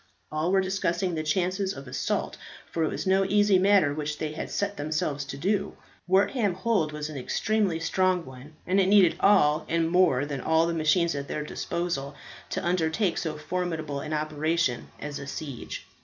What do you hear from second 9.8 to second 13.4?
more than all the machines at their disposal to undertake so